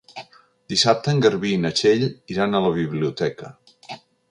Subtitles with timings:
[0.71, 2.07] Dissabte en Garbí i na Txell
[2.37, 3.55] iran a la biblioteca.